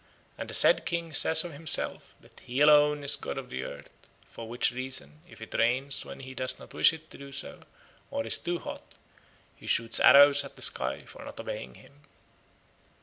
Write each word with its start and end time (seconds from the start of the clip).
And 0.35 0.49
the 0.49 0.55
said 0.55 0.83
king 0.87 1.13
says 1.13 1.43
of 1.43 1.51
himself 1.53 2.15
that 2.21 2.39
he 2.39 2.59
alone 2.61 3.03
is 3.03 3.15
god 3.15 3.37
of 3.37 3.51
the 3.51 3.63
earth, 3.63 3.91
for 4.25 4.49
which 4.49 4.71
reason 4.71 5.21
if 5.29 5.43
it 5.43 5.53
rains 5.53 6.03
when 6.03 6.21
he 6.21 6.33
does 6.33 6.57
not 6.57 6.73
wish 6.73 6.91
it 6.91 7.11
to 7.11 7.19
do 7.19 7.31
so, 7.31 7.65
or 8.09 8.25
is 8.25 8.39
too 8.39 8.57
hot, 8.57 8.95
he 9.55 9.67
shoots 9.67 9.99
arrows 9.99 10.43
at 10.43 10.55
the 10.55 10.63
sky 10.63 11.03
for 11.05 11.23
not 11.23 11.39
obeying 11.39 11.75
him." 11.75 12.01